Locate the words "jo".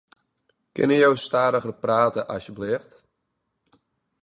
1.01-1.11